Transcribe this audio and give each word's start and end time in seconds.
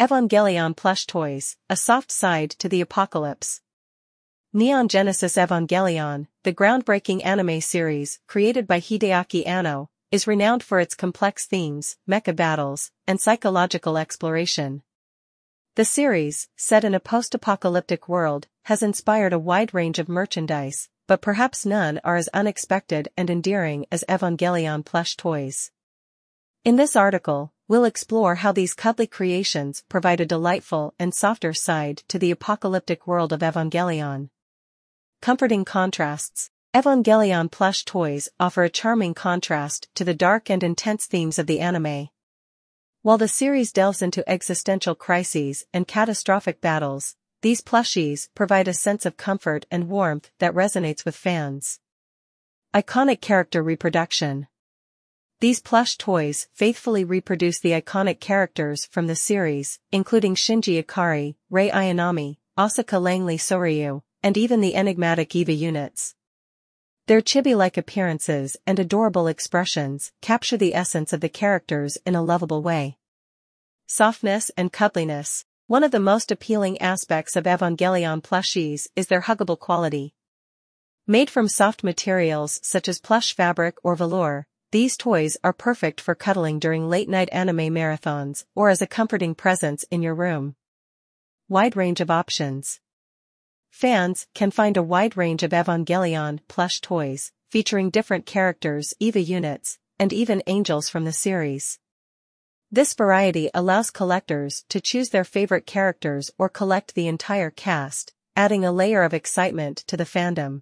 Evangelion 0.00 0.76
plush 0.76 1.06
toys, 1.06 1.56
a 1.68 1.74
soft 1.74 2.12
side 2.12 2.50
to 2.50 2.68
the 2.68 2.80
apocalypse. 2.80 3.62
Neon 4.52 4.86
Genesis 4.86 5.34
Evangelion, 5.34 6.28
the 6.44 6.54
groundbreaking 6.54 7.26
anime 7.26 7.60
series 7.60 8.20
created 8.28 8.68
by 8.68 8.78
Hideaki 8.78 9.44
Anno, 9.44 9.90
is 10.12 10.28
renowned 10.28 10.62
for 10.62 10.78
its 10.78 10.94
complex 10.94 11.46
themes, 11.46 11.96
mecha 12.08 12.36
battles, 12.36 12.92
and 13.08 13.20
psychological 13.20 13.98
exploration. 13.98 14.84
The 15.74 15.84
series, 15.84 16.48
set 16.56 16.84
in 16.84 16.94
a 16.94 17.00
post-apocalyptic 17.00 18.08
world, 18.08 18.46
has 18.66 18.84
inspired 18.84 19.32
a 19.32 19.38
wide 19.40 19.74
range 19.74 19.98
of 19.98 20.08
merchandise, 20.08 20.88
but 21.08 21.20
perhaps 21.20 21.66
none 21.66 22.00
are 22.04 22.14
as 22.14 22.28
unexpected 22.28 23.08
and 23.16 23.28
endearing 23.28 23.84
as 23.90 24.04
Evangelion 24.08 24.84
plush 24.84 25.16
toys. 25.16 25.72
In 26.68 26.76
this 26.76 26.96
article, 26.96 27.54
we'll 27.66 27.86
explore 27.86 28.34
how 28.34 28.52
these 28.52 28.74
cuddly 28.74 29.06
creations 29.06 29.84
provide 29.88 30.20
a 30.20 30.26
delightful 30.26 30.92
and 30.98 31.14
softer 31.14 31.54
side 31.54 32.02
to 32.08 32.18
the 32.18 32.30
apocalyptic 32.30 33.06
world 33.06 33.32
of 33.32 33.40
Evangelion. 33.40 34.28
Comforting 35.22 35.64
contrasts. 35.64 36.50
Evangelion 36.74 37.50
plush 37.50 37.86
toys 37.86 38.28
offer 38.38 38.64
a 38.64 38.68
charming 38.68 39.14
contrast 39.14 39.88
to 39.94 40.04
the 40.04 40.12
dark 40.12 40.50
and 40.50 40.62
intense 40.62 41.06
themes 41.06 41.38
of 41.38 41.46
the 41.46 41.60
anime. 41.60 42.10
While 43.00 43.16
the 43.16 43.28
series 43.28 43.72
delves 43.72 44.02
into 44.02 44.28
existential 44.28 44.94
crises 44.94 45.64
and 45.72 45.88
catastrophic 45.88 46.60
battles, 46.60 47.16
these 47.40 47.62
plushies 47.62 48.28
provide 48.34 48.68
a 48.68 48.74
sense 48.74 49.06
of 49.06 49.16
comfort 49.16 49.64
and 49.70 49.88
warmth 49.88 50.30
that 50.38 50.52
resonates 50.52 51.06
with 51.06 51.16
fans. 51.16 51.80
Iconic 52.74 53.22
character 53.22 53.62
reproduction. 53.62 54.48
These 55.40 55.60
plush 55.60 55.96
toys 55.96 56.48
faithfully 56.52 57.04
reproduce 57.04 57.60
the 57.60 57.70
iconic 57.70 58.18
characters 58.18 58.86
from 58.86 59.06
the 59.06 59.14
series, 59.14 59.78
including 59.92 60.34
Shinji 60.34 60.82
Ikari, 60.82 61.36
Rei 61.48 61.70
Ayanami, 61.70 62.38
Asuka 62.58 63.00
Langley 63.00 63.38
Sohryu, 63.38 64.02
and 64.20 64.36
even 64.36 64.60
the 64.60 64.74
enigmatic 64.74 65.36
Eva 65.36 65.52
units. 65.52 66.16
Their 67.06 67.20
chibi-like 67.20 67.76
appearances 67.76 68.56
and 68.66 68.80
adorable 68.80 69.28
expressions 69.28 70.10
capture 70.20 70.56
the 70.56 70.74
essence 70.74 71.12
of 71.12 71.20
the 71.20 71.28
characters 71.28 71.98
in 72.04 72.16
a 72.16 72.22
lovable 72.22 72.60
way. 72.60 72.98
Softness 73.86 74.50
and 74.56 74.72
cuddliness. 74.72 75.44
One 75.68 75.84
of 75.84 75.92
the 75.92 76.00
most 76.00 76.32
appealing 76.32 76.82
aspects 76.82 77.36
of 77.36 77.44
Evangelion 77.44 78.22
plushies 78.22 78.88
is 78.96 79.06
their 79.06 79.22
huggable 79.22 79.58
quality. 79.58 80.14
Made 81.06 81.30
from 81.30 81.46
soft 81.46 81.84
materials 81.84 82.58
such 82.64 82.88
as 82.88 82.98
plush 82.98 83.36
fabric 83.36 83.76
or 83.84 83.94
velour, 83.94 84.47
these 84.70 84.98
toys 84.98 85.38
are 85.42 85.54
perfect 85.54 85.98
for 85.98 86.14
cuddling 86.14 86.58
during 86.58 86.90
late-night 86.90 87.30
anime 87.32 87.72
marathons 87.72 88.44
or 88.54 88.68
as 88.68 88.82
a 88.82 88.86
comforting 88.86 89.34
presence 89.34 89.82
in 89.90 90.02
your 90.02 90.14
room. 90.14 90.56
Wide 91.48 91.74
range 91.74 92.02
of 92.02 92.10
options. 92.10 92.78
Fans 93.70 94.26
can 94.34 94.50
find 94.50 94.76
a 94.76 94.82
wide 94.82 95.16
range 95.16 95.42
of 95.42 95.52
Evangelion 95.52 96.40
plush 96.48 96.82
toys, 96.82 97.32
featuring 97.50 97.88
different 97.88 98.26
characters, 98.26 98.92
EVA 99.00 99.22
units, 99.22 99.78
and 99.98 100.12
even 100.12 100.42
angels 100.46 100.90
from 100.90 101.06
the 101.06 101.12
series. 101.12 101.78
This 102.70 102.92
variety 102.92 103.48
allows 103.54 103.90
collectors 103.90 104.66
to 104.68 104.82
choose 104.82 105.08
their 105.08 105.24
favorite 105.24 105.64
characters 105.64 106.30
or 106.36 106.50
collect 106.50 106.94
the 106.94 107.08
entire 107.08 107.50
cast, 107.50 108.12
adding 108.36 108.66
a 108.66 108.72
layer 108.72 109.02
of 109.02 109.14
excitement 109.14 109.78
to 109.86 109.96
the 109.96 110.04
fandom. 110.04 110.60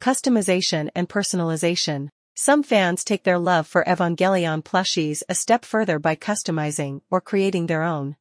Customization 0.00 0.88
and 0.94 1.10
personalization. 1.10 2.08
Some 2.34 2.62
fans 2.62 3.04
take 3.04 3.24
their 3.24 3.38
love 3.38 3.66
for 3.66 3.84
Evangelion 3.84 4.62
plushies 4.62 5.22
a 5.28 5.34
step 5.34 5.66
further 5.66 5.98
by 5.98 6.16
customizing 6.16 7.02
or 7.10 7.20
creating 7.20 7.66
their 7.66 7.82
own. 7.82 8.16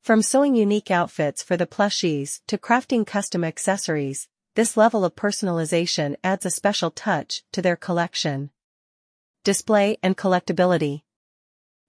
From 0.00 0.22
sewing 0.22 0.54
unique 0.54 0.92
outfits 0.92 1.42
for 1.42 1.56
the 1.56 1.66
plushies 1.66 2.40
to 2.46 2.56
crafting 2.56 3.04
custom 3.04 3.42
accessories, 3.42 4.28
this 4.54 4.76
level 4.76 5.04
of 5.04 5.16
personalization 5.16 6.14
adds 6.22 6.46
a 6.46 6.50
special 6.50 6.92
touch 6.92 7.42
to 7.50 7.60
their 7.60 7.74
collection. 7.74 8.50
Display 9.42 9.98
and 10.04 10.16
collectability. 10.16 11.02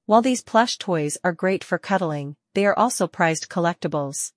While 0.07 0.23
these 0.23 0.41
plush 0.41 0.77
toys 0.79 1.19
are 1.23 1.33
great 1.33 1.63
for 1.63 1.77
cuddling, 1.77 2.35
they 2.55 2.65
are 2.65 2.77
also 2.77 3.07
prized 3.07 3.47
collectibles. 3.47 4.31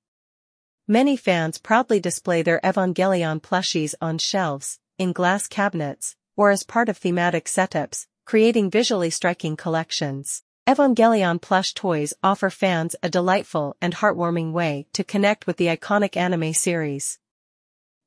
Many 0.86 1.16
fans 1.16 1.56
proudly 1.56 1.98
display 1.98 2.42
their 2.42 2.60
Evangelion 2.62 3.40
plushies 3.40 3.94
on 4.02 4.18
shelves, 4.18 4.78
in 4.98 5.12
glass 5.12 5.46
cabinets, 5.46 6.16
or 6.40 6.50
as 6.50 6.62
part 6.62 6.88
of 6.88 6.96
thematic 6.96 7.44
setups, 7.44 8.06
creating 8.24 8.70
visually 8.70 9.10
striking 9.10 9.58
collections. 9.58 10.42
Evangelion 10.66 11.38
plush 11.38 11.74
toys 11.74 12.14
offer 12.22 12.48
fans 12.48 12.96
a 13.02 13.10
delightful 13.10 13.76
and 13.82 13.96
heartwarming 13.96 14.50
way 14.50 14.86
to 14.94 15.04
connect 15.04 15.46
with 15.46 15.58
the 15.58 15.66
iconic 15.66 16.16
anime 16.16 16.54
series. 16.54 17.18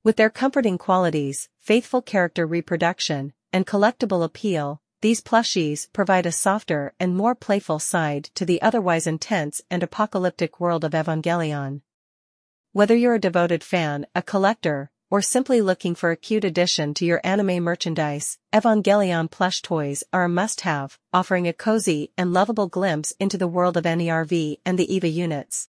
With 0.03 0.15
their 0.15 0.31
comforting 0.31 0.79
qualities, 0.79 1.47
faithful 1.59 2.01
character 2.01 2.47
reproduction, 2.47 3.33
and 3.51 3.67
collectible 3.67 4.23
appeal, 4.23 4.81
these 5.01 5.21
plushies 5.21 5.87
provide 5.93 6.25
a 6.25 6.31
softer 6.31 6.95
and 6.99 7.15
more 7.15 7.35
playful 7.35 7.77
side 7.77 8.31
to 8.33 8.45
the 8.45 8.59
otherwise 8.63 9.05
intense 9.05 9.61
and 9.69 9.83
apocalyptic 9.83 10.59
world 10.59 10.83
of 10.83 10.93
Evangelion. 10.93 11.81
Whether 12.71 12.95
you're 12.95 13.13
a 13.13 13.19
devoted 13.19 13.63
fan, 13.63 14.07
a 14.15 14.23
collector, 14.23 14.89
or 15.13 15.21
simply 15.21 15.61
looking 15.61 15.93
for 15.93 16.09
a 16.09 16.17
cute 16.17 16.43
addition 16.43 16.91
to 16.91 17.05
your 17.05 17.21
anime 17.23 17.63
merchandise, 17.63 18.39
Evangelion 18.51 19.29
plush 19.29 19.61
toys 19.61 20.03
are 20.11 20.23
a 20.23 20.27
must-have, 20.27 20.97
offering 21.13 21.47
a 21.47 21.53
cozy 21.53 22.09
and 22.17 22.33
lovable 22.33 22.67
glimpse 22.67 23.13
into 23.19 23.37
the 23.37 23.47
world 23.47 23.77
of 23.77 23.83
NERV 23.83 24.57
and 24.65 24.79
the 24.79 24.91
EVA 24.91 25.09
units. 25.09 25.69